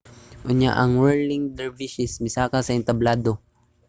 unya 0.49 0.71
ang 0.81 0.91
whirling 1.01 1.45
dervishes 1.57 2.13
misaka 2.25 2.57
sa 2.63 2.75
entablado 2.79 3.31